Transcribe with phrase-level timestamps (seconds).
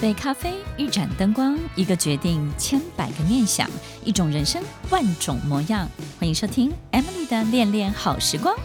[0.00, 3.68] 杯咖啡，一盏灯光，一个决定，千百个念想，
[4.02, 5.86] 一种人生，万种模样。
[6.18, 8.56] 欢迎收听 Emily 的恋恋好时光。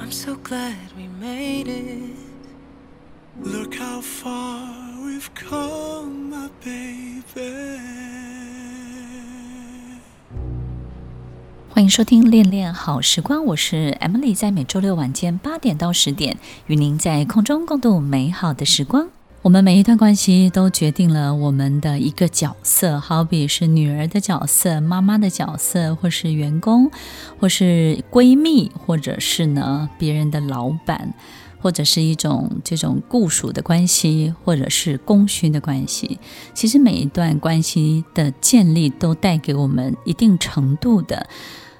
[0.00, 2.16] I'm so glad we made it.
[3.40, 4.66] Look how far
[5.00, 8.05] we've come, my baby.
[11.88, 16.36] 收听《恋恋好时光》，我是 Emily，在每周六晚间八点到十点，
[16.66, 19.08] 与您在空中共度美好的时光。
[19.42, 26.90] 我们每一段关系都决定了我们的一个角色，好比是女儿的角色、妈妈的角色，或是员工，
[27.38, 31.14] 或是闺蜜，或者是呢别人的老板，
[31.60, 36.18] 或者是一种这种雇属的关系，或者是供需的关系。
[36.52, 41.28] 其实每一段关系的建立，都带给我们一定程度的。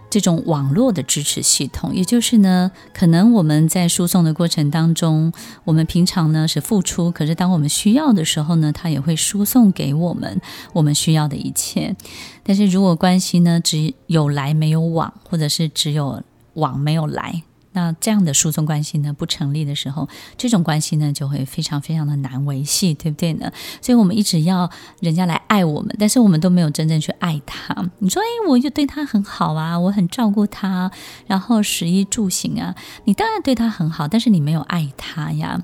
[0.08, 5.32] 这种网络的支持系统，也就是呢，可能我们在输送的过程当中，
[5.64, 10.40] 我们平常呢是付出，可是当我们需要的时候呢，它也会输送给我们
[10.72, 11.94] 我们需要的一切。
[12.42, 16.22] 但是如果关系呢只有来没有往，或者是只有
[16.54, 17.42] 往没有来。
[17.76, 23.52] 那这样的输送关系呢不成立的时候，这种关系呢就会非常非常的难维系，对不对呢？
[23.82, 27.76] 所以我们一直要人家来爱我们，但是我们都没有真正去爱他。
[27.98, 30.90] 你说，哎，我就对他很好啊，我很照顾他，
[31.26, 35.62] 然后食衣住行啊，你当然对他很好，但是你没有爱他呀。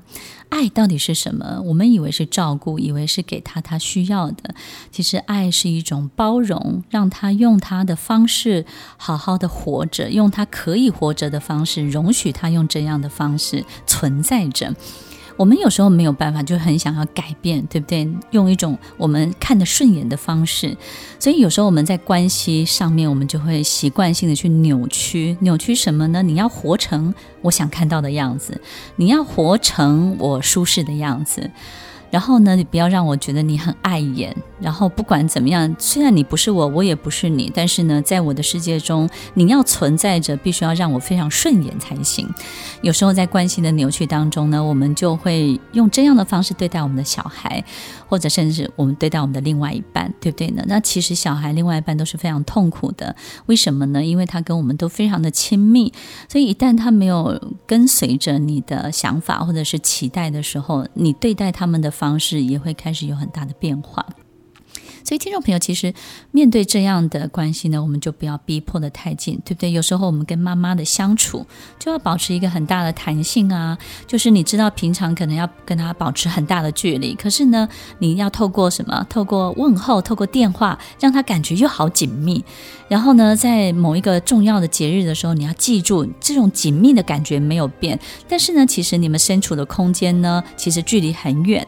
[0.53, 1.59] 爱到底是什么？
[1.65, 4.53] 我们以为是照顾，以为是给他他需要的。
[4.91, 8.63] 其实爱是一种包容，让他用他的方式
[8.95, 14.75] 好好的活着，用他可以活着的方式，容许他用这样的方式存在着。
[15.35, 18.07] 我们有时候没有办法，就很想要改变，对不对？
[18.31, 20.75] 用一种我们看得顺眼的方式，
[21.19, 26.21] 所以有时候我们在关系上面，我们就会习惯性的去扭曲，扭曲什么呢？
[26.21, 28.61] 你要活成我想看到的样子，
[28.95, 31.49] 你要活成我舒适的样子。
[32.13, 34.35] 然后呢，你不要让我觉得你很碍眼。
[34.59, 42.31] 然后不管怎么样，虽然你不是我，我也不是你，但是呢，在我的世界中，你要存在着，必须要让我非常顺眼才行。
[42.83, 47.65] 有时候在关系的扭曲当中呢，我们就会用这样的方式对待我们的小孩，
[48.07, 50.63] 或者甚至我们对待我们的另外一半，对不对呢？
[50.67, 53.15] 那其实小孩另外一半都是非常痛苦的。
[53.47, 54.05] 为什么呢？
[54.05, 55.91] 因为他跟我们都非常的亲密，
[56.29, 64.05] 所以一旦他没有跟随着你的想法或者是期待的时候，你对待他们的方式也会开始有很大的变化。
[65.03, 65.93] 所以，听众朋友，其实
[66.31, 69.71] 面对这样的关系呢，我们就不要逼迫得太近，对不对？
[69.71, 71.45] 有时候我们跟妈妈的相处
[71.77, 73.77] 就要保持一个很大的弹性啊。
[74.07, 77.67] 就是你知道，平常可能要跟她保持很大的距离，可是呢，
[77.99, 79.05] 你要透过什么？
[79.09, 82.43] 透过问候，透过电话，让她感觉又好紧密。
[82.87, 87.99] 然后呢，在某一个重要的节日的时候，你要记住，这种紧密的感觉没有变。
[88.27, 91.65] 但是呢，其实你们身处的空间呢，其实距离很远。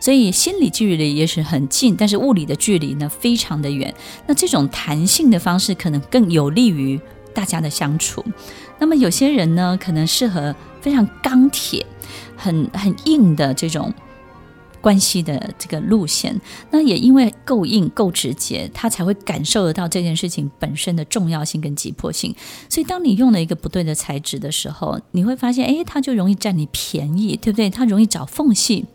[0.00, 3.92] 所以心理距离也许很近，但是物理的距离呢，非常的远。
[4.26, 7.00] 那这种弹性的方式可能更有利于
[7.34, 8.24] 大家的相处。
[8.78, 11.84] 那么有些人呢，可能适合非常钢铁、
[12.36, 13.92] 很很硬的这种
[14.80, 16.40] 关系的这个路线。
[16.70, 22.32] 那也因为够硬、够直接，他才会感受得到这件事情本身的重要性跟急迫性。
[22.68, 27.68] 所以当你用了一个不对的材质的时候，你会发现，哎，他就容易占你便宜，对不对？
[27.68, 28.86] 他容易找缝隙。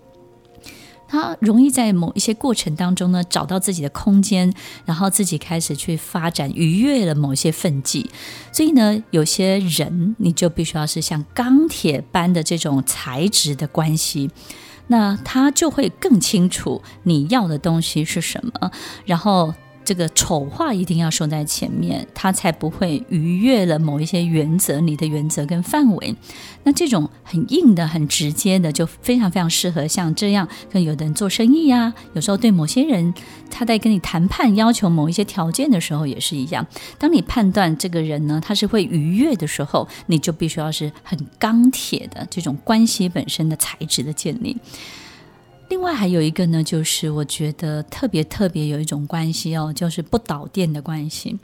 [1.13, 4.51] 他容易在某一些过程当中呢，找到自己的空间，
[4.84, 8.09] 然后自己开始去发展，逾越了某些分际。
[8.51, 14.31] 所以呢，有些人你就必须要是像钢铁般的这种材质的关系，
[14.88, 18.72] 那他就会更清楚你要的东西是什么，
[19.06, 19.53] 然后。
[19.86, 26.16] 这个丑话一定要说在前面，他才不会逾越了某一些原则，你的原则跟范围。
[26.64, 31.94] 那这种很硬的、很直接的，就非常非常适合像这样跟有的人做生意呀。
[32.13, 33.13] 有时候对某些人，
[33.52, 36.66] 他在跟你谈判，要求某一些条件的时候，也是一样。
[36.98, 44.56] 当你判断这个人呢，他是会逾越的时候，你就必须要是很钢铁的这种关系本身的材质的建立。
[45.69, 51.38] 另外还有一个呢，就是我觉得特别特别有一种关系哦，就是不导电的关系。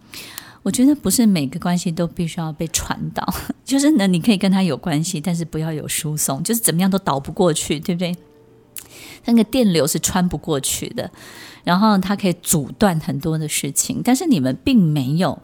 [0.61, 3.25] 我觉得不是每个关系都必须要被传导，
[3.63, 8.15] 就是呢，你可以跟他有关系，但是不要有输送，就是怎么样都导不过去，对不对？
[9.25, 11.09] 那个电流是穿不过去的，
[11.63, 15.41] 然后它可以阻断很多的事情，但是你们并没有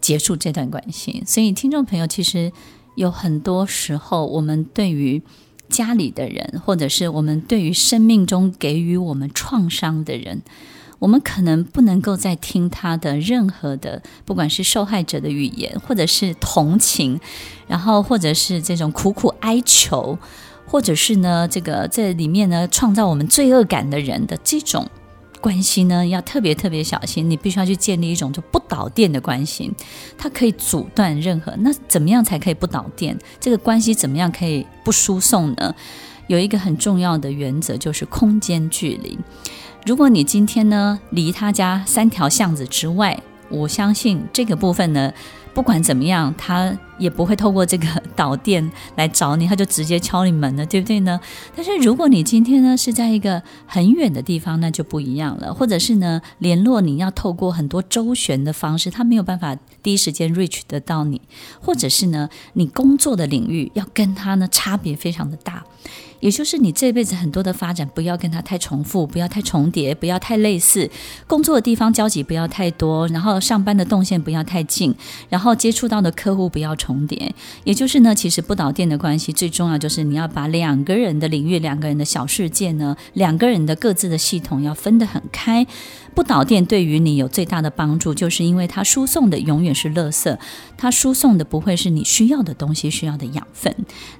[0.00, 1.22] 结束这段关系。
[1.26, 2.52] 所以，听众朋友，其实
[2.96, 5.22] 有很多时候，我们对于
[5.70, 10.42] 家里的人，或者是我们对于生命中给予我们创伤的人，
[10.98, 17.18] 我们可能不能够再听他的任何的，不管是受害者的语言，或者是同情，
[17.66, 20.18] 然后或者是这种苦苦哀求，
[20.66, 24.86] 或者是呢，这个这里面呢创造我们罪恶感的人的这种
[25.40, 27.28] 关系呢，要特别特别小心。
[27.28, 29.72] 你必须要去建立一种就不导电的关系，
[30.16, 31.54] 它可以阻断任何。
[31.58, 33.18] 那怎么样才可以不导电？
[33.40, 35.74] 这个关系怎么样可以不输送呢？
[36.28, 39.18] 有一个很重要的原则，就是空间距离。
[39.86, 45.12] 如果你今天呢离他家三条巷子之外，我相信这个部分呢，
[45.52, 51.20] 不管怎么样，他也不会透过这个导电来找你，他就直接敲你门了，对不对呢？
[51.56, 55.52] 但是如果你今天呢是在一个很远的地方，那就不一样了。
[55.52, 61.20] 或者是呢联络你要透过很多周旋的方式，他没有办法第一时间 reach 得到你，
[61.60, 65.64] 或者是呢你工作的领域要跟他呢差别非常的大。
[66.20, 70.88] 也就是你这辈子很多的发展，不要跟他太重复，不要太重叠，不要太类似。
[71.26, 74.94] 工作的地方交集不要太多，然后上班的动线不要太近，
[75.28, 77.34] 然后接触到的客户不要重叠。
[77.64, 85.66] 也就是呢，其实不导电的关系最重要就是你要把两个人的领域、两个人的小世界呢，两个人的各自的系统要分得很开。
[86.14, 90.36] 不导电对于你有最大的帮助，就是因为它输送的永远是垃圾，
[90.76, 93.74] 它输送的不会是你需要的东西、需要的养分。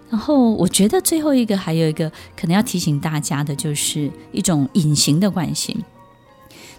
[0.09, 5.77] 然后，我觉得最后一个还有一个可能要提醒大家的，就是一种隐形的关系。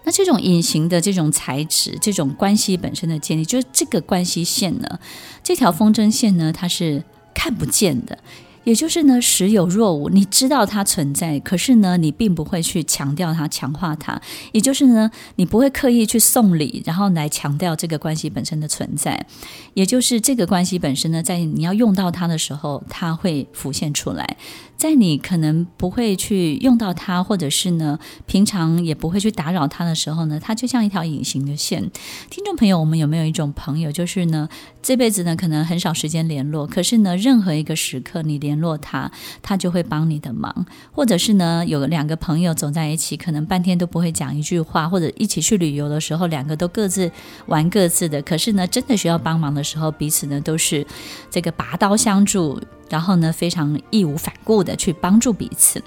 [0.03, 4.99] 那这种隐形的这种材质、这种关系本身的建立，就是这个关系线呢，
[5.43, 7.03] 这条风筝线呢，它是
[7.35, 8.17] 看不见的。
[8.63, 14.21] 也就是呢，时有若无，你知道它存在，可是呢，你并不会去强调它、强化它。
[14.51, 19.25] 也就是呢，你不会刻意去送礼，然后来强调这个关系本身的存在。
[19.73, 24.37] 也就是这个关系本身呢，在你要用到它的时候，它会浮现出来。
[24.81, 31.91] 在你可能不会去用到它，或者是呢，平常也不会去打扰它的时候呢，它就像一条隐形的线。
[32.31, 34.49] 听众朋友，我们有没有一种朋友，就是呢，
[34.81, 39.11] 这辈子呢可能很少时间联络，可是呢，任何一个时刻你联络他，
[39.43, 40.65] 他就会帮你的忙。
[40.91, 47.11] 或者是呢，有两个朋友走在一起，可能半天都不会讲一句话，或者一起去旅游的时候，两个都各自
[47.45, 50.83] 玩各自的，可是呢，真的需要帮忙的时候，彼此呢都是
[51.29, 52.59] 这个拔刀相助。
[52.91, 55.81] 然后呢，非常义无反顾的去帮助彼此，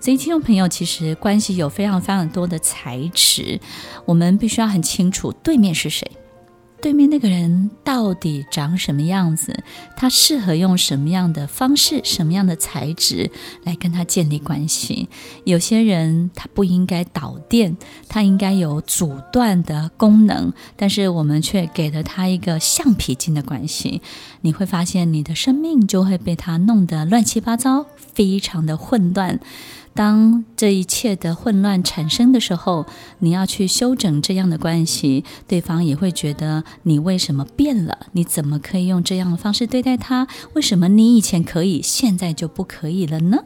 [0.00, 3.60] 所以听众朋友，其实关系有非常非常多的材质，
[4.04, 6.10] 我们必须要很清楚对面是谁。
[6.80, 9.62] 对面那个人到底长什么样子？
[9.96, 13.30] 他适合用什么样的方式、什么样的材质
[13.64, 15.08] 来跟他建立关系？
[15.44, 17.76] 有些人他不应该导电，
[18.08, 24.00] 他应该有阻断的功能，但是我们却给了他一个橡皮筋的关系。
[24.40, 27.84] 你会发现，你的生命就会被他弄得乱七八糟，
[28.14, 29.38] 非常的混乱。
[29.92, 32.86] 当这一切的混乱产生的时候，
[33.18, 38.06] 你要去修整这样的关系，对方也会觉得你为什么变了？
[38.12, 40.26] 你怎么可以用这样的方式对待他？
[40.54, 43.44] 为什么你以前可以，现在就不可以了呢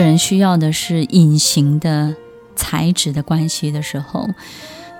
[0.00, 2.16] 个人需要的是隐形的
[2.56, 4.26] 材质的关系的时候，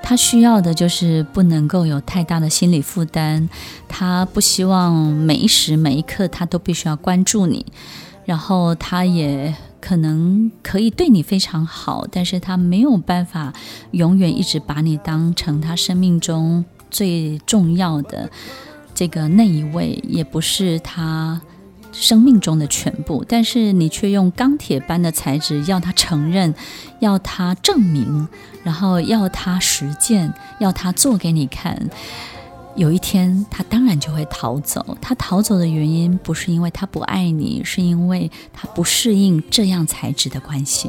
[0.02, 3.48] 他需要的就是不能够有太大的心理负担，
[3.88, 7.64] 他不希望每一时每一刻他都必须要关注你，
[8.26, 9.54] 然后他也。
[9.80, 13.50] 可能可以对你非常好，但是他没有办法
[13.92, 18.30] 永远一直把你当成他生命中最重要的
[18.94, 21.40] 这个那一位，也不是他
[21.92, 23.24] 生命中的全部。
[23.28, 26.54] 但是你却用钢铁般的材质要他承认，
[26.98, 28.28] 要他证明，
[28.62, 31.88] 然后要他实践，要他做给你看。
[32.76, 34.96] 有一天，他当然就会逃走。
[35.00, 40.88] 他逃走的原因不是因为他不爱你，是因为他不适应这样材质的关系。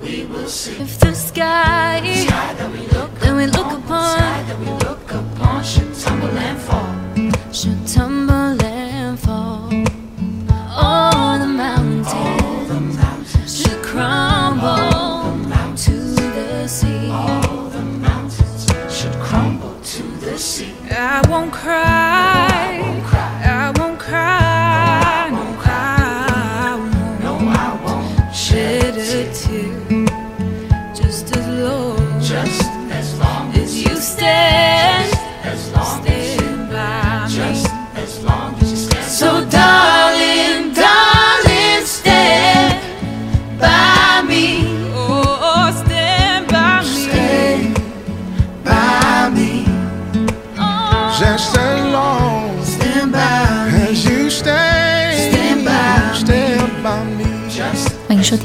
[0.00, 0.82] We will see.
[0.82, 5.62] If the sky Sky that we look that we look sky that we look upon
[5.64, 7.52] should tumble and fall.
[7.52, 9.70] should tumble and fall,
[10.70, 17.10] all the mountains The mountains, should crumble to the sea.
[17.10, 20.74] all the mountains should crumble to the sea.
[20.90, 21.52] I won't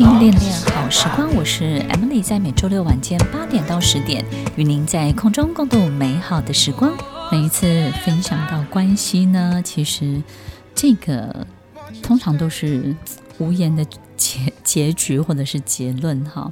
[0.02, 6.92] 听《恋恋好时光》，我是 Emily，在每周六晚间八点到十点，与您在空中共度美好的时光。
[7.32, 7.68] 每一次
[8.04, 10.24] 分享到关系呢，其实
[10.74, 11.46] 这个
[12.02, 12.96] 通常都是
[13.38, 13.86] 无言的
[14.18, 16.52] 结结局或者是结论哈。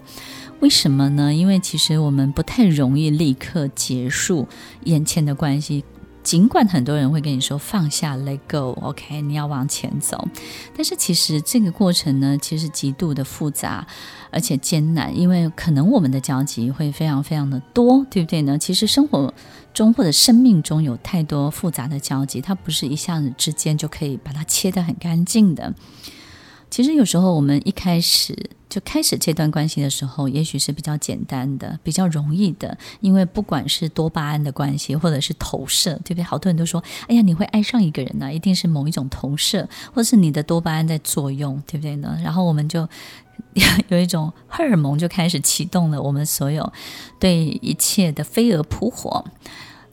[0.60, 1.34] 为什么呢？
[1.34, 4.48] 因为其实我们不太容易立刻结束
[4.84, 5.84] 眼前的关系。
[6.22, 10.28] 尽管很多人会跟你说放下，let go，OK，、你要往前走，
[10.76, 13.88] 但是其实这个过程呢，其实极度的复杂
[14.30, 18.58] 而且艰难，因为可能我们的交集会非常非常的多，对不对呢？
[18.58, 19.34] 其实生活
[19.74, 25.74] 中或者生命中有太多复杂的交集，它不是一下子之间就可以把它切得很干净的。
[26.70, 36.24] 其实有时候我们一开始就开始这段关系的时候，也许是比较简单的、比较容易的，因为不管是多巴胺的关系，或者是投射，对不对？
[36.24, 42.88] 好多人都说：“哎呀，你会爱上一个人呢、一定是某一种投射，或者是你的多巴胺在作用，对不对呢？”然后我们就
[43.90, 46.72] 有一种荷尔蒙就开始启动了，我们所有
[47.20, 49.26] 对一切的飞蛾扑火。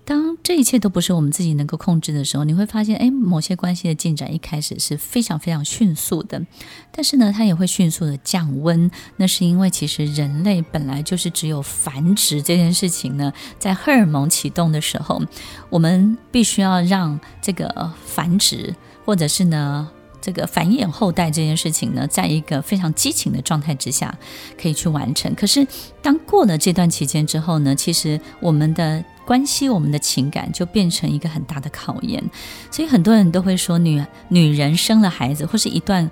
[0.06, 6.40] 当这一切都不是我们自己能够控制的时候，你会发现，哎，某些关系的进展一开始是非常非常迅速的，
[6.92, 8.88] 但是呢，它也会迅速的降温。
[9.16, 15.20] 那是因为其实人类本来就是只有繁殖这件事情呢，在荷尔蒙启动的时候，
[15.70, 24.16] 我们必须要让这个繁殖，或者是呢，这个繁衍后代这件事情呢，在一个非常激情的状态之下
[24.56, 25.34] 可以去完成。
[25.34, 25.66] 可是，
[26.00, 32.22] 当过了这段期间之后呢，其实我们的关系，我们的情感就变成一个很大的考验，
[32.70, 36.08] 所以很多人都会说女，女人生了孩子，或是一段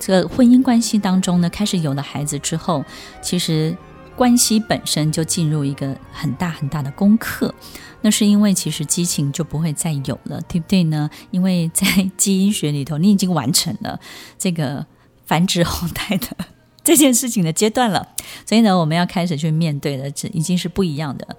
[0.00, 2.84] 这个婚姻关系当中呢，开始有了孩子之后，
[3.20, 3.76] 其实
[4.16, 7.54] 关系本身就进入一个很大很大的功课。
[8.02, 11.10] 那是因为其实激情就不会再有了，对不对呢？
[11.30, 13.98] 因为在基因学里头，你已经完成了
[14.38, 14.86] 这个
[15.24, 16.28] 繁殖后代的
[16.84, 18.08] 这件事情的阶段了，
[18.46, 21.36] 所以呢，我们要开始去面对的，这已经是不一样的。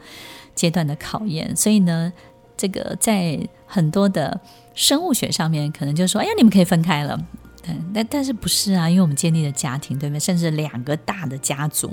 [0.58, 2.12] 阶段的考验，所以呢，
[2.58, 4.42] 这个在很多的
[4.74, 7.18] 生物学上面，可能就说：“哎呀，你们可以分开了。”
[7.70, 8.90] 嗯，但但是不是啊？
[8.90, 10.20] 因为我们建立了家庭，对不对？
[10.20, 11.92] 甚至两个大的家族，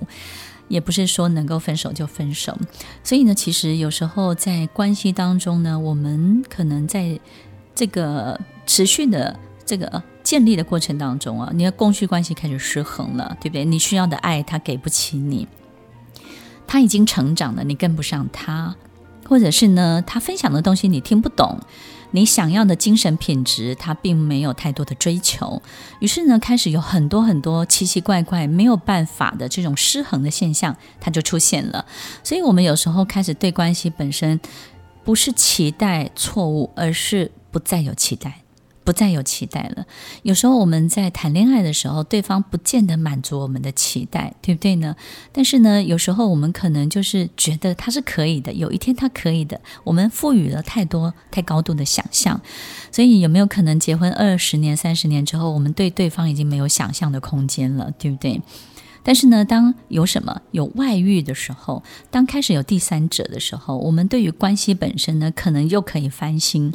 [0.68, 2.56] 也不是说能够分手就分手。
[3.02, 7.18] 所以呢，其实有时候在关系当中呢，我们可能在
[7.74, 13.64] 这个持续的这个建立的过程当中啊，你的供需关系开始失衡了，对不对？
[13.64, 15.48] 你需要的爱，他给不起你。
[16.66, 18.74] 他已经成长了，你跟不上他，
[19.28, 21.58] 或者是呢，他分享的东西你听不懂，
[22.10, 25.60] 你想要的精神品质他并没有太多的追求，
[26.00, 31.84] 于是呢，开始有很多很多奇奇怪怪没有办法的这种失衡的现象，它就出现了。
[32.22, 34.38] 所以，我们有时候开始对关系本身
[35.02, 38.43] 不是期待错误，而是不再有期待。
[38.84, 39.86] 不再有期待了。
[40.22, 44.94] 有时候我们在谈恋爱的时候，对方不见得满足我们的期待，对不对呢？
[45.32, 49.60] 但是呢，有时候我们可能就是觉得他是可以的，有一天他可以的。
[49.82, 52.40] 我们赋予了太多太高度的想象，
[52.92, 58.40] 所以有没有可能结婚二十年、三十年之后，我们对对方已经没有想象的空间了，对不对？
[59.06, 66.72] 但是呢，当有什么有外遇的时候，当开始有第三者的时候，我们对于关系本身呢，可能又可以翻新。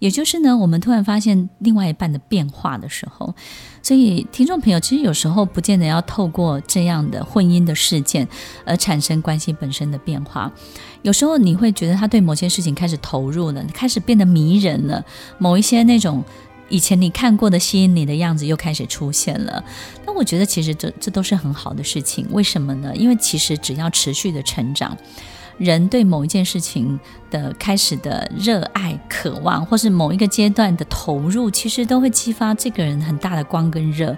[0.00, 3.32] 也就是呢，我们突然发现另外一半的变化的时候，
[3.82, 8.26] 所以听众朋友，其实有时候不见得要透过这样的婚姻的事件
[8.64, 10.50] 而产生关系本身的变化。
[11.02, 15.04] 有时候你会觉得他对某些事情开始投入了，开始变得迷人了，
[15.38, 16.24] 某一些那种
[16.68, 19.62] 以前你看过的吸引你的样子又开始出现了。
[20.06, 22.26] 那我觉得其实这这都是很好的事情。
[22.30, 22.96] 为什么呢？
[22.96, 24.96] 因为其实只要持续的成长。
[25.60, 26.98] 人对某一件事情
[27.30, 34.16] 的开始的热爱、渴望，或是某一个阶段的投入，其实都会激发这个人很大的光跟热，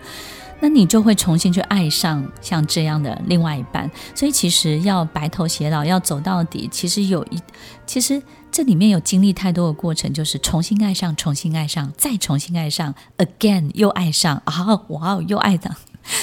[0.61, 3.91] 那你就会重新去爱上像这样的另外一半。
[4.15, 7.43] 所以，其实要白头偕老，要走到底，其实有一，
[7.85, 8.23] 其实
[8.53, 15.75] 这里面有经历太多的过程，就是重新爱上、重新爱上、再重新爱上，again 又爱上啊，哇哦，又爱上。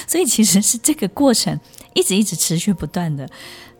[0.07, 1.59] 所以，其实是这个过程
[1.93, 3.29] 一直一直持续不断的。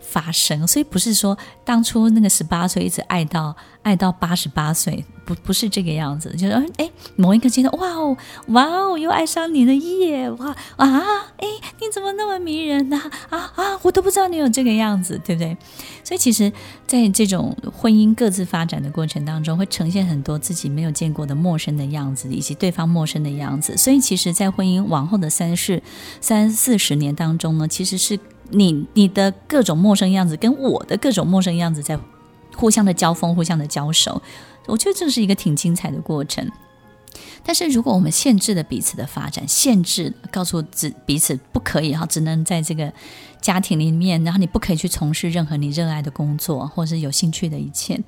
[0.10, 6.32] 发生，所以不是说当初那个十八岁一直爱到爱到八十八岁，不不是这个样子。
[6.36, 10.88] 就是哎，某一个阶段，哇哦，哇哦，又爱上你了耶，哇啊，
[11.38, 11.48] 哎，
[11.80, 13.00] 你怎么那么迷人呢？
[13.30, 13.52] 啊？
[13.56, 15.56] 啊，我都不知道你有这个样子，对不对？
[16.04, 16.52] 所以其实，
[16.88, 23.78] 在这种婚姻各自发展的过程当中，会呈现很多自己没有见过的陌生的样子，以及对方陌生的样子。
[23.78, 25.82] 所以，其实，在婚姻往后的三四
[26.20, 28.20] 三四十年当中呢，其实是。
[28.52, 32.00] 你你的各种陌生样子跟我的各种陌生样子在
[32.56, 34.22] 互相的交锋、互相的交手，
[34.68, 36.50] 我觉得这是一个挺精彩的过程。
[37.44, 42.92] 但是如果我们限制了彼此的发展，限制告诉彼彼此不可以哈，只能在这个
[43.42, 48.00] 家庭里面，然后你不可以去从事任何你热爱的工作或是有兴趣的一切。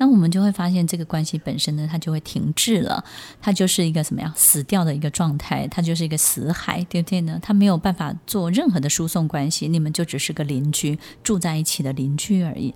[0.00, 3.02] 那我们就会发现，这个关系本身呢，它就会停滞了，
[3.42, 7.36] 它就是一个什么样死掉的一个状态，它就是一个死海，对不对呢？
[7.42, 12.72] 它没有办法做任何的输送关系，你们就只是个邻居，住在一起的邻居而已。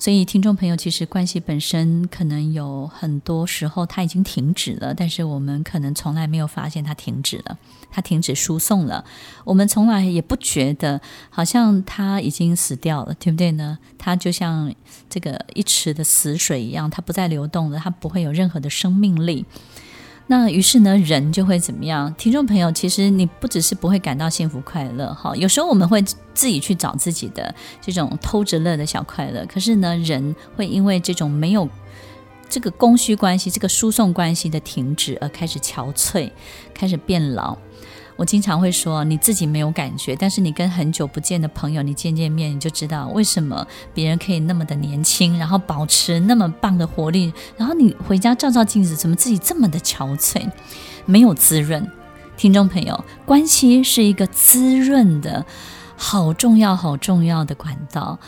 [0.00, 7.58] 所以，听众朋友，其实关系本身可能有很多时候它已经停止了，但是我们可能从来没有发现它停止了，
[7.90, 9.04] 它停止输送了。
[9.44, 13.78] 我们从来也不觉得好像它已经死掉了，对不对呢？
[13.98, 14.74] 它就像
[15.10, 19.44] 这个一池的死水一样，它不再流动了，它不会有任何的生命力。
[20.30, 22.14] 那于是呢，人就会怎么样？
[22.14, 26.00] 听众朋友，其实你不只是不会感到幸福快乐哈，有时候我们会
[26.32, 29.44] 自己去找自己的这种偷着乐的小快乐。
[29.46, 31.68] 可是呢，人会因为这种没有
[32.48, 36.30] 这个供需关系、这个输送关系的停止而开始憔悴，
[36.72, 37.58] 开始变老。
[38.20, 50.46] 我经常会说，你自己没有感觉，但是你跟很久不见的朋友，你见见面，你就知道为什么别人可以那么的年轻，然后保持那么棒的活力，然后你回家照照镜子，怎么自己这么的憔悴，
[51.06, 51.90] 没有滋润。
[52.36, 55.46] 听众朋友，关系是一个滋润的
[55.96, 58.18] 好重要、好重要的管道。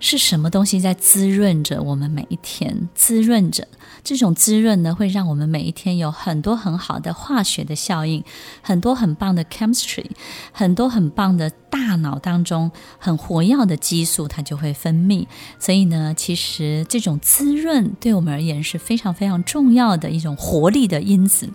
[0.00, 2.88] 是什么东西在滋润着我们每一天？
[2.94, 3.68] 滋润着。
[4.04, 8.24] 这种滋润呢，会让我们每一天有很多很好的化学的效应，
[8.60, 10.06] 很多很棒的 chemistry，
[10.50, 15.26] 很多很棒的大脑当中很活跃的激素，它就会分泌。
[15.58, 21.48] 所以呢，其实这种滋润对我们而言是非常非常重要的一种活力的因子。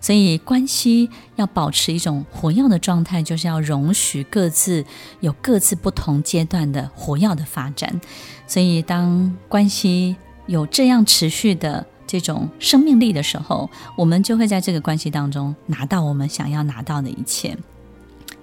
[0.00, 4.84] 所以关系要保持一种活跃的状态，就是要容许各自
[5.20, 8.00] 有各自不同阶段的活跃的发展。
[8.46, 10.14] 所以当关系
[10.46, 17.56] 有这样持续的这种生命力的时候，我们就会在这个关系当中拿到我们想要拿到的一切，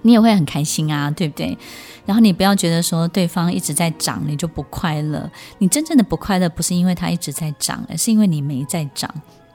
[0.02, 1.56] 你也会很开心啊，对不对？
[2.06, 5.30] 然后你不要觉得说对方一直在涨，你就不快乐。
[5.58, 9.12] 你真正的不快乐不是因为他一直在涨，而是因为你没在涨，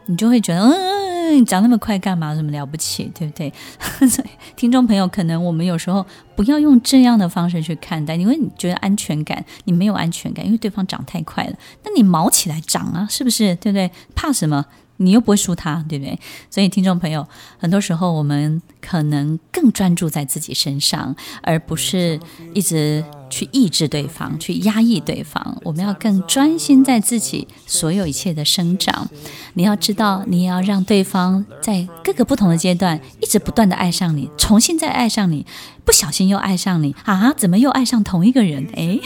[0.08, 1.09] 你就会觉得嗯。
[1.34, 2.34] 你长那么快干嘛？
[2.36, 3.54] 什么了不起，对不对？
[4.10, 11.54] 所以听众朋友，可能我们有时候不要用这样的方式去看待，因为你觉得安全感，你没有安全感，因为对方长太快了。
[11.84, 13.56] 那你毛起来长啊，是不是？
[13.56, 13.92] 对不对？
[14.16, 14.66] 怕什么？
[15.02, 16.20] 你又不会输他，对不对？
[16.50, 17.26] 所以，听众朋友，
[17.58, 22.20] 很多时候我们可能更专注在自己身上，而不是
[22.54, 25.58] 一直去抑制对方、去压抑对方。
[25.64, 29.08] 我们要更专心在自己所有一切的生长。
[29.54, 35.46] 你要知道，你要让对方在各个不同的阶段，一直不断的爱上你，重新再爱上你，
[35.86, 37.34] 不小心又爱上你啊？
[37.36, 38.68] 怎么又爱上同一个人？
[38.74, 39.02] 诶，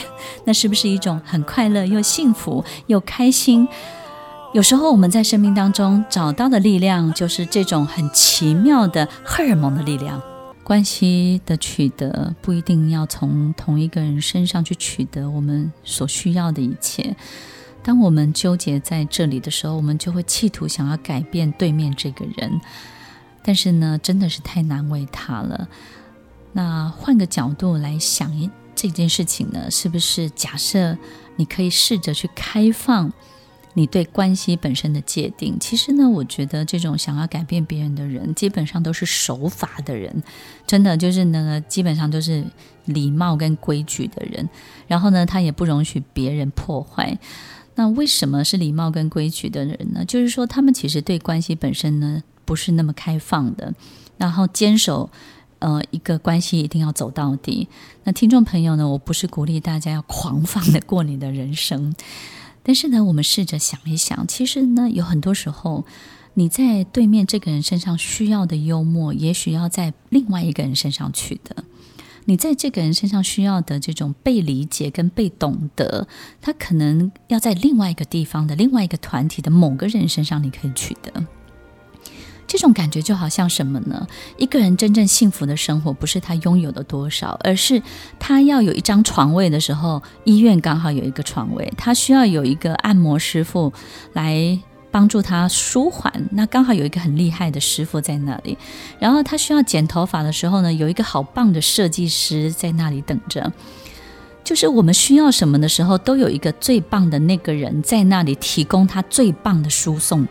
[0.45, 3.67] 那是不是一种很快乐又幸福又开心？
[4.53, 10.21] 有时候我们在生命当中找到的力量，就是这种很奇妙的荷尔蒙的力量。
[10.63, 17.15] 关系的取得不一定要从同一个人身上去取得我们所需要的一切。
[17.84, 22.62] 当我们纠结在这里的时候，我们就会企图想要改变对面这个人，
[23.43, 25.67] 但是呢，真的是太难为他了。
[26.54, 30.97] 那换个角度来想一这件事情呢，是不是假设
[31.36, 33.12] 你可以试着去开放？
[33.73, 35.57] 你对关系本身的界定。
[35.59, 40.23] 其实呢，我觉得这种想要改变别人的人，基本上都是守法的人，
[40.65, 42.43] 真的就是呢，基本上都是
[42.86, 44.47] 礼貌跟规矩的人。
[44.88, 47.17] 然后呢，他也不容许别人破坏。
[47.75, 50.05] 那为什么是礼貌跟规矩的人呢？
[50.05, 53.73] 就是说，他们其实对关系本身呢，不是那么开放的，
[54.17, 55.09] 然后坚守。
[55.59, 57.69] 呃，一个关系一定要走到底。
[58.03, 61.95] 那听众朋友呢，我不是鼓励大家要狂放的过你的人生，
[62.63, 65.86] 但是呢，我们试着想一想，其实呢，有很多时候
[66.34, 71.63] 你在对面这个人身上需要的幽默，也许要在另外一个人身上取得；
[72.26, 76.08] 你在这个人身上需要的这种被理解跟被懂得，
[76.41, 81.12] 他可能要在另外一个地方的另外一个团体的某个人身上，你可以取得。
[82.45, 84.08] 这种感觉就好像什么呢？
[84.38, 87.82] 一个人真正幸福的生活，不是他拥有的多少，而是
[88.19, 93.73] 他要有一张床位的时候，医院刚好有一个床位；他需要有一个按摩师傅
[94.13, 94.60] 来
[94.91, 98.58] 帮助他舒缓，那刚好有一个很厉害的师傅在那里。
[98.99, 103.51] 然后他需要剪头发的时候呢，有一个好棒的设计师在那里等着。
[104.43, 110.27] 就是我们需要什么的时候，都有一个最棒的那个人在那里提供他最棒的输送。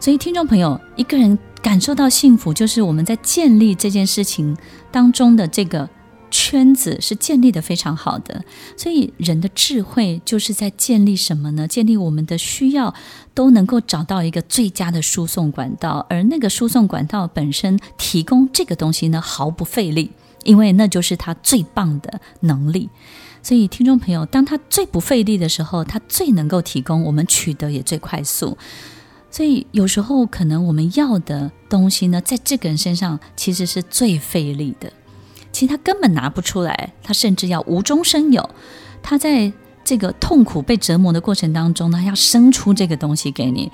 [0.00, 4.56] 所以，听众朋友，一个人感受到幸福，就是我们在建立这件事情
[4.92, 5.88] 当中的这个
[6.30, 8.44] 圈子是建立得非常好的。
[8.76, 11.66] 所以，人的智慧就是在建立什么呢？
[11.66, 12.94] 建立我们的需要
[13.34, 20.12] 都能够找到一个最佳的输送管道，而那个输送管道本身提供这个东西呢，毫不费力，
[20.44, 22.88] 因为那就是他最棒的能力。
[23.42, 28.56] 所以，听众朋友，当他最不费力的时候，他最能够提供，我们取得也最快速。
[29.30, 34.92] 所以有时候可能我们要的东西呢，在这个人身上其实是最费力的。
[35.52, 38.48] 其实他根本拿不出来，他甚至要无中生有。
[39.02, 39.52] 他在
[39.84, 43.70] 这个痛苦被折磨的过程当中呢，要生出这个东西给你。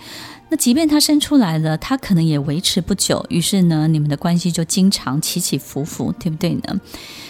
[0.55, 3.27] 那即便他生出来了，他可能也维持不久。
[3.29, 6.81] 于是呢，你们的关系就经常起起伏伏，对不对呢？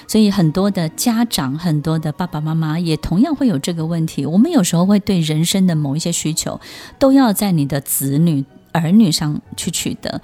[0.06, 4.26] 所以很多的家长，很多的爸爸妈妈也同样会有这个问题。
[4.26, 6.60] 我们有时候会对人生的某一些需求，
[6.98, 10.20] 都要在你的子女、儿女上去取得。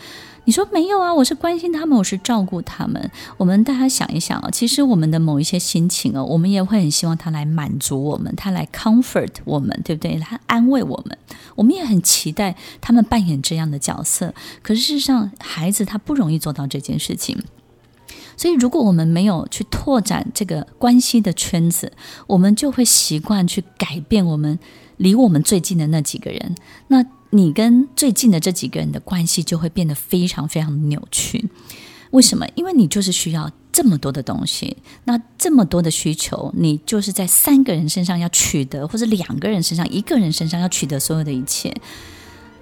[0.51, 1.15] 你说没有啊？
[1.15, 3.09] 我是关心他们，我是照顾他们。
[3.37, 10.19] 我们大家想一想啊，其实我们的某一些心情哦，我们也会很希望他来满足我们，他来 comfort 我们，对不对？
[10.19, 11.17] 他安慰我们，
[11.55, 14.35] 我们也很期待他们扮演这样的角色。
[14.61, 17.41] 可是事实上，孩子他不容易做到这件事情。
[18.37, 21.93] 所以，如果我们没有去拓展这个关系的圈子，
[22.27, 24.59] 我们就会习惯去改变我们
[24.97, 26.57] 离我们最近的那几个人。
[26.89, 31.49] 那你跟最近的这几个人的关系就会变得非常非常扭曲。
[32.11, 32.45] 为什么？
[32.57, 41.73] 因为你就是需要这么多的东西，那这么多的需求，你就是在三个人身上要取得，或者两个人身上、一个人身上要取得所有的一切。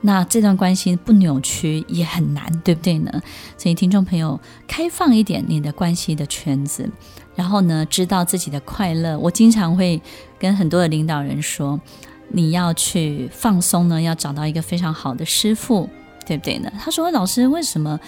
[0.03, 3.23] 那这段关系不扭曲也很难，对不对呢？
[3.57, 6.89] 所以听众朋友，开放一点你的关系的圈子，
[7.35, 9.19] 然后呢，知道自己的快乐。
[9.19, 10.01] 我经常会
[10.39, 11.81] 跟很多的领导人说，
[12.29, 15.89] 你要去放松呢，要找到一个非常好的师傅，
[16.27, 16.73] 对不对呢？
[16.79, 17.99] 他说：“老师，为什么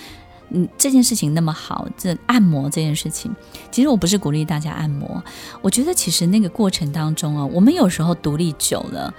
[0.50, 1.88] 嗯这件事情那么好？
[1.96, 3.34] 这按摩这件事情，
[3.70, 5.22] 其实我不是鼓励大家按摩，
[5.62, 9.12] 我觉得其实那个过程当中啊，我们有时候独立久了。”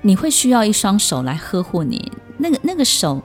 [0.00, 3.20] 你会需要一双手来呵护你，那个那个手，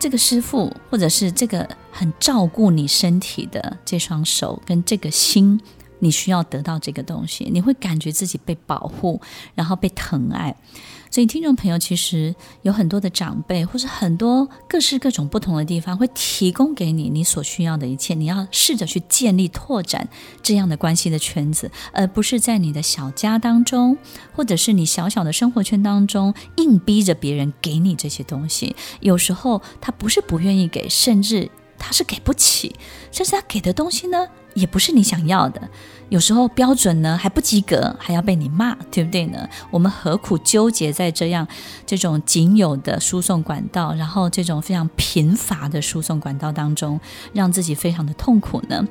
[0.00, 5.60] 这个师傅或者是这个很照顾你身体的这双手跟这个心，
[6.00, 9.20] 你需要得到这个东西，你会感觉自己被保护，
[9.54, 10.56] 然后被疼爱。
[11.10, 18.12] 所以，听众朋友，其实有很多的长辈，或是很多各式各种不同的地方，会提供给你你所需要的一切。
[18.12, 20.06] 你要试着去建立、拓展
[20.42, 23.96] 这样的关系的圈子，而不是在你的小家当中，
[24.34, 28.76] 或者是你小小的生活圈当中，硬逼着别人给你这些东西。
[29.00, 32.76] 有时候他不是不愿意给，甚至他是给不起，
[33.10, 35.60] 甚至他给的东西呢，也不是你想要的。
[36.08, 39.48] 有时候标准呢还不及格，还要被你骂，对不对呢？
[39.70, 41.46] 我们何苦纠结在这样
[41.86, 46.98] 这种仅有的输送管道，然后这种非常贫乏的输送管道当中，
[47.34, 48.86] 让自己非常的痛苦呢？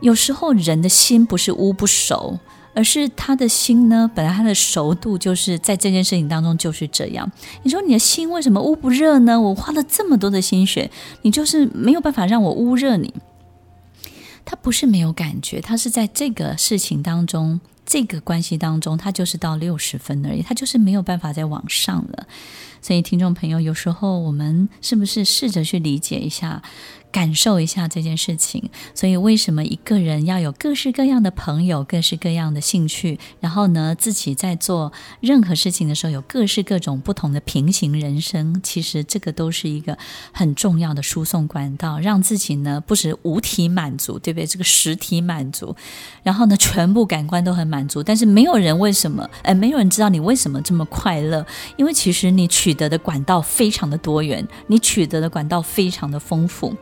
[0.00, 2.38] 有时候人的心不是污不熟，
[2.74, 7.30] 而是他的心呢，本来他的熟度就是在这件事情当中就是这样。
[7.62, 9.38] 你说你的心为什么污不热呢？
[9.38, 13.12] 我花了这么多的心血，你就是没有办法让我污热你。
[14.50, 22.26] 他不是没有感觉，他是在这个事情当中，这个关系当中，他就是到六十分而已，他就是没有办法再往上了。
[22.82, 26.60] 所以，听众朋友，有时候我们是不是试着去理解一下，
[27.12, 38.60] 感受一下这件事情，所以为什么一个人要有各式各样的朋友、各式各样的兴趣，然后呢，自己在做任何事情的时候有各式各种不同的平行人生？
[38.62, 39.98] 其实这个都是一个
[40.32, 44.46] 很重要的输送管道，让自己呢不止五体满足，对不对？
[44.46, 45.74] 这个实体满足，
[46.22, 49.28] 然后呢，全部感官都很满足，但是没有人为什么？
[49.42, 51.44] 哎，没有人知道你为什么这么快乐，
[51.76, 56.74] 因为其实你取得的管道非常的多元，你取得的管道非常的丰富。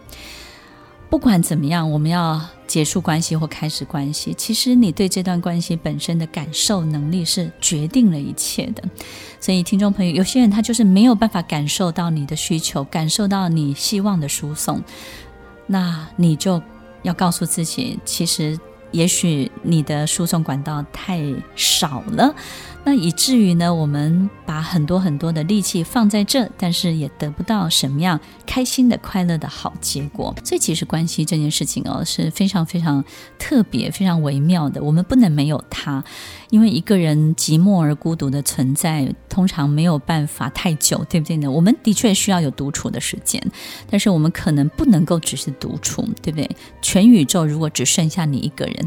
[1.11, 8.83] 不管怎么样，我们要结束关系或开始关系，其实你对这段关系本身的感受能力是决定了一切的。
[9.41, 14.83] 所以，听众朋友，有些人他就是没有办法感受到你的需求，感受到你希望的输送，
[15.67, 16.63] 那你就
[17.03, 18.59] 要告诉自己，其实
[18.91, 21.21] 也许你的输送管道太
[21.55, 22.35] 少了。
[22.85, 30.35] 那以至于呢，我们把很多很多的力气放在这，但是也得不到什么样开心的、快乐的好结果。
[30.43, 33.05] 所以，其实关系这件事情哦，是非常非常
[33.39, 34.83] 特别、非常微妙的。
[34.83, 36.03] 我们不能没有它，
[36.49, 41.51] 因为一个人寂寞而孤独的存在，通常没有办法太久，对不对呢？
[41.51, 43.43] 我们的确需要有独处的时间，
[43.91, 46.49] 但是我们可能不能够只是独处，对不对？
[46.81, 48.78] 全宇宙如果只剩下你一个人。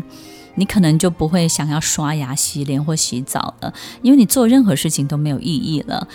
[0.55, 6.07] 你可能就不会想要刷牙、洗脸或洗澡了，因为你做任何事情都没有意义了。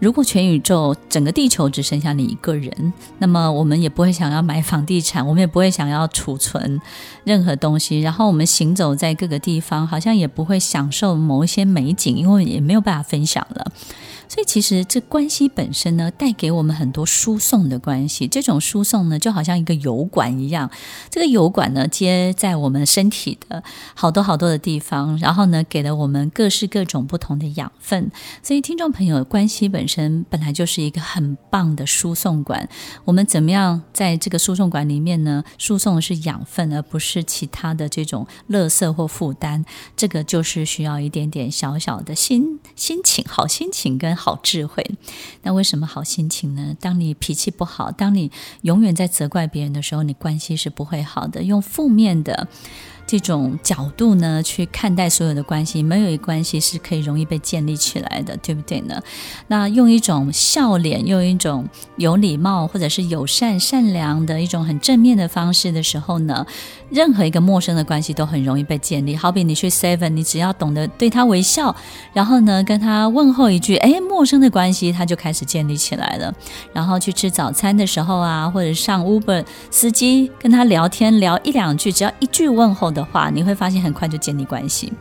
[0.00, 6.80] 如果全宇宙、整个地球只剩下你一个人，那么我们也不会想要买房地产，我们也不会想要储存
[7.24, 8.00] 任何东西。
[8.00, 13.72] 然后我们行走在各个地方，好像也不会享受某一些美景，因为也没有办法分享了。
[14.28, 18.28] 所以，其实这关系本身呢，带给我们很多输送的关系。
[18.28, 20.70] 这种输送呢，就好像一个油管一样。
[21.08, 23.62] 这个油管呢，接在我们身体的
[23.94, 28.10] 好多好多的地方，然后呢，给了我们各式各种不同的养分。
[28.42, 32.68] 所以，听众朋友，关系本身本来就是一个很棒的输送管。
[33.06, 35.42] 我们怎么样在这个输送管里面呢？
[35.56, 39.64] 输送的是养分，而不是其他的这种垃圾或负担。
[39.96, 44.17] 这个就是需要一点点小小的心心情，好心情跟。
[44.18, 44.84] 好智慧，
[45.42, 46.76] 那为什么好心情呢？
[46.80, 48.30] 当你脾气不好，当你
[48.62, 51.44] 永远在责怪别人的时候，你关系是不会好的。
[51.44, 52.48] 用负面的。
[53.08, 59.02] 这种角度呢，去看待所有的关系，没有一关系是可以容易被建立起来的，对不对呢？
[59.46, 61.66] 那用一种笑脸，用一种
[61.96, 66.46] 有礼貌或者是友善、善良的一种很正面的方式的时候呢，
[66.90, 69.16] 任何一个陌生的关系都很容易被建立。
[69.16, 71.74] 好比你去 Seven，你只要懂得对他微笑，
[72.12, 76.34] 然后呢跟他问候一句，哎，陌生的关系他就开始建立起来了。
[76.74, 84.92] 然后去吃早餐的时候啊，或者上 Uber 司机跟他聊天聊一两句，只要一句问候的话，你会发现很快就建立关系。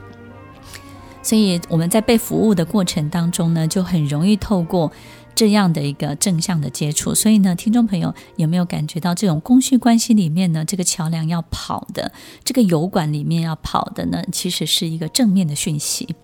[1.24, 4.92] 所以我们在被服务的过程当中呢，就很容易透过
[5.36, 7.14] 这样的一个正向的接触。
[7.14, 12.14] 所以呢，听众朋友有没有感觉到这种供需关系里面呢，这个桥梁要跑的，
[12.46, 16.16] 这个油管里面要跑的呢，其实是一个正面的讯息。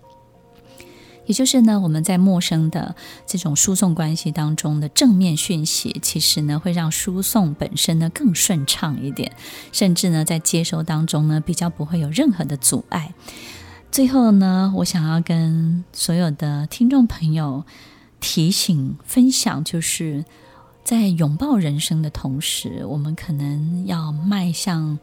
[1.26, 2.94] 也就是呢，我们在陌生的
[3.26, 9.32] 这种输送关系当中的正面讯息，其实呢会让输送本身呢更顺畅一点，
[9.72, 13.14] 甚至呢在接收当中呢比较不会有任何的阻碍。
[13.90, 17.64] 最后呢，我想要跟所有的听众朋友
[18.20, 20.24] 提醒分享，就是
[20.82, 24.98] 在拥抱人生的同时，我们可能要迈向。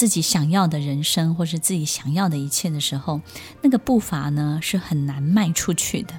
[0.00, 3.20] 自己想要的人生，或是自己想要的一切的时候，
[3.60, 6.14] 那个步伐呢是很难迈出去的。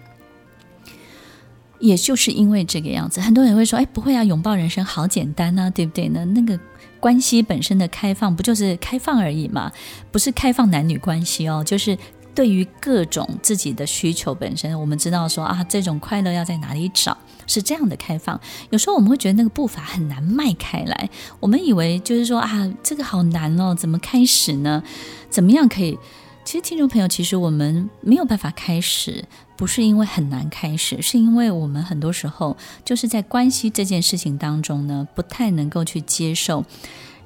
[1.79, 6.23] 也就是因为这个样子，很多人会说：“哎，不会啊，拥抱人生好简单啊，对不对呢？
[6.25, 6.59] 那个
[6.99, 9.71] 关系本身的开放，不就是开放而已嘛？
[10.11, 11.97] 不是开放男女关系哦，就是。”
[12.33, 17.17] 对于各种自己的需求本身，我们知道说啊，这种快乐要在哪里找，
[17.47, 18.39] 是这样的开放。
[18.69, 24.81] 有时候我们会觉得那个步伐很难迈开来，我们以为就是说啊，这个好难哦，怎么开始呢？
[25.29, 25.97] 怎么样可以？
[26.43, 29.23] 其实听众朋友，其实我们没有办法开始，
[29.55, 36.65] 不是因为很难开始，是因为我们很多时候就是在关系这件事情当中呢，不太能够去接受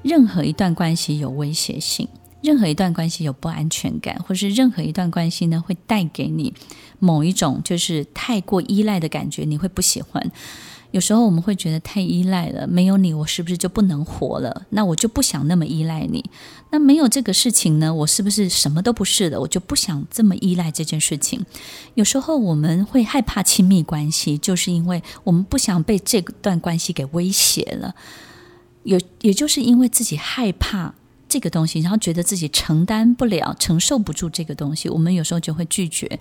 [0.01, 2.09] 任何一段关系有威胁性。
[2.45, 6.53] 任何一段关系有不安全感，或是任何一段关系呢，会带给你
[6.99, 10.31] 某一种就是太过依赖的感觉，你会不喜欢。
[10.91, 14.65] 有时候我们会觉得太依赖了，没有你，我是不是就不能活了？
[14.69, 16.23] 那我就不想那么依赖你。
[16.71, 19.41] 那没有这个事情呢，我是不是什么都不是的？
[19.41, 21.45] 我就不想这么依赖这件事情。
[21.95, 27.93] 有时候我们会害怕亲密关系，就是因为我们不想被这段关系给威胁了。
[28.83, 30.93] 有，也就是因为自己害怕。
[31.35, 36.17] 这个东西，然后觉得自己承担不了、承受不住这个东西，我们有时候就会拒绝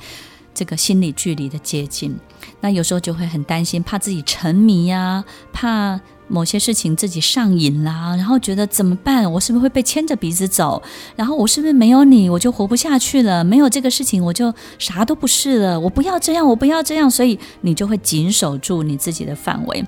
[0.52, 2.12] 这个心理距离的接近。
[2.60, 9.30] 那有时候就会很担心，怕自己沉迷呀、怕某些事情自己上瘾啦，然后觉得怎么办？
[9.30, 10.82] 我是不是会被牵着鼻子走？
[11.14, 13.44] 然后我是不是没有你我就活不下去了？
[13.44, 15.78] 没有这个事情我就啥都不是了？
[15.78, 19.84] 我不要这样，我不要这样，所以你就会紧守住你自己的范围。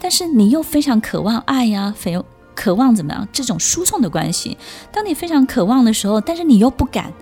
[0.00, 2.20] 但是你又非常渴望爱呀，非
[2.54, 3.26] 渴望怎么样？
[3.32, 4.56] 这种输送的关系。
[4.92, 7.12] 当你非常渴望的时候，但是你又不敢，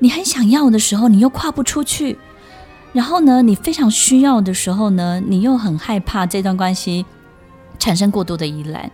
[0.00, 2.18] 你很想要的时候，你又跨不出去。
[2.92, 7.06] 然后呢，你非常需要的时候呢，你又很害怕这段关系。
[7.78, 8.92] 产生过多的依赖，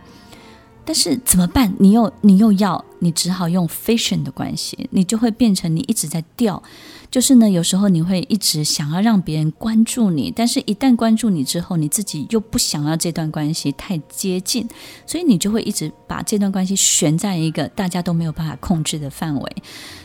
[0.89, 1.75] 但是怎么办？
[1.79, 6.63] 你又你又要，你只好用 fission 的关系，你就会变成你一直在掉。
[7.11, 14.67] 就是呢，有时候你会一直想要让别人关注你，但是一旦关注你之后，你自己又不想要这段关系太接近，
[15.05, 19.57] 所以你就会一直把这段关系悬在一个大家都没有办法控制的范围。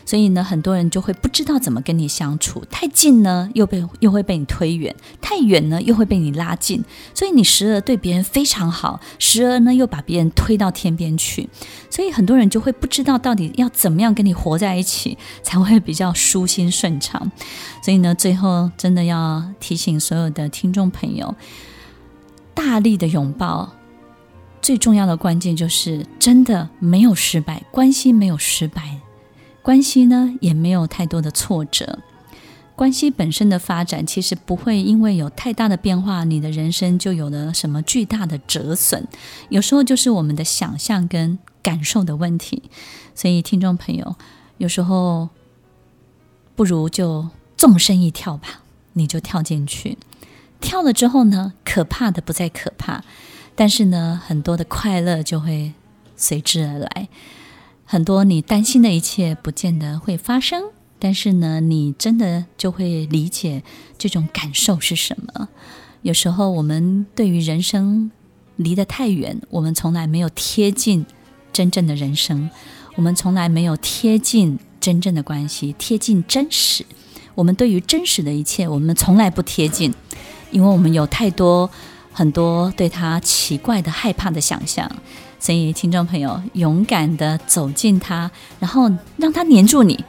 [0.06, 2.64] 所以呢，很多人就会不知道怎么跟你相处。
[2.70, 4.90] 太近呢，又被又会被你推远；
[5.20, 6.82] 太远呢，又会被你拉近。
[7.12, 11.48] 所以你时而对别人非常好，时而呢又把别人推到天边去。
[11.90, 16.94] 所以很多人就会不知道到底要怎么样跟你活在一起，才会比较舒心顺。
[17.00, 17.30] 畅，
[17.82, 21.34] 所以呢，最后真的要提醒所有的听众朋友，
[22.54, 23.74] 大力的拥抱，
[24.62, 29.00] 最重要的关键就是真的没有失败，关系没有失败，
[29.64, 31.98] 关系呢也没有太多的挫折，
[32.76, 39.04] 关系本身的发展其实不会因为有太大的变化，你的人生就有了什么巨大的折损，
[39.48, 42.62] 有时候就是我们的想象跟感受的问题，
[43.14, 44.14] 所以听众朋友，
[44.58, 45.30] 有时候。
[46.56, 49.98] 不如就纵身一跳吧，你就跳进去，
[50.60, 53.02] 跳了之后呢，可怕的不再可怕，
[53.56, 55.72] 但是呢，很多的快乐就会
[56.14, 57.08] 随之而来，
[57.94, 60.64] 很多你担心的一切不见得会发生，
[60.98, 63.62] 但是呢，你真的就会理解
[63.96, 65.48] 这种感受是什么。
[66.02, 68.10] 有时候我们对于人生
[68.56, 71.06] 离得太远，我们从来没有贴近
[71.52, 72.50] 真正的人生，
[72.96, 74.58] 我们从来没有贴近。
[74.80, 76.84] 真正的关系贴近真实，
[77.36, 79.94] 我们对于真实的一切，我们从来不贴近，
[80.50, 81.70] 因为我们有太多
[82.12, 84.90] 很多对他奇怪的、害怕的想象。
[85.44, 90.02] 所以，听众朋友，勇敢地走近他，然后让他黏住你，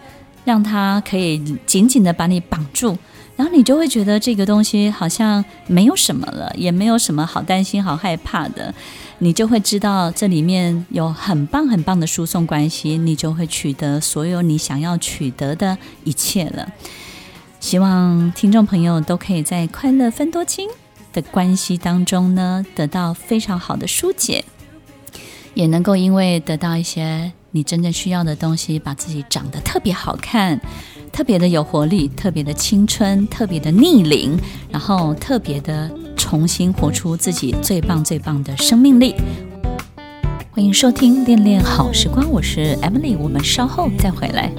[0.45, 2.97] 让他可以紧紧地把你绑住。
[3.35, 8.73] 然后你就会觉得这个东西好像没有什么了，也没有什么好担心、好害怕的。
[9.17, 16.65] 你就会知道这里面有很棒很棒的输送关系，你就会取得所有你想要取得的一切了。
[17.59, 20.69] 希望听众朋友都可以在快乐分多金
[21.11, 24.45] 的关系当中呢，得到非常好的疏解，
[25.55, 30.59] 也能够因为得到一些你真正需要的东西，把自己长得特别好看。
[31.13, 34.37] 特别的有活力，特别的青春，特别的逆龄，
[34.69, 39.15] 然后特别的重新活出自己最棒最棒的生命力。
[40.51, 44.51] 欢迎收听《恋恋好时光》，我是 Emily，我们稍后再回来。